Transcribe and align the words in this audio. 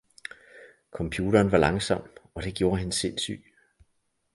Computeren 0.91 1.51
var 1.51 1.57
langsom, 1.57 2.01
og 2.33 2.43
det 2.43 2.55
gjorde 2.55 2.77
hende 2.79 2.93
sindsyg! 2.93 3.45